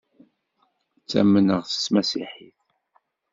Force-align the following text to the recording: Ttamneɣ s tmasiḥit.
Ttamneɣ 1.01 1.61
s 1.65 1.73
tmasiḥit. 1.85 2.63